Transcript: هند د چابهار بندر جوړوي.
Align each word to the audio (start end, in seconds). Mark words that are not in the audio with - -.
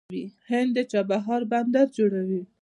هند 0.49 0.69
د 0.75 0.77
چابهار 0.91 1.41
بندر 1.51 1.87
جوړوي. 1.97 2.41